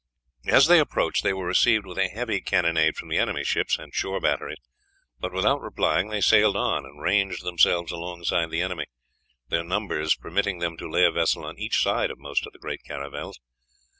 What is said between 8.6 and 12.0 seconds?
enemy, their numbers permitting them to lay a vessel on each